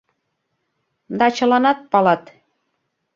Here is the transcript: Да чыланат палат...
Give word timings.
Да 1.17 1.27
чыланат 1.35 1.79
палат... 1.91 2.23